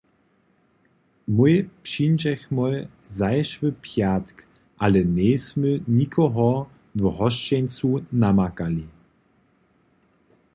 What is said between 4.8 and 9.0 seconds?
ale njejsmy nikoho w hosćencu namakali.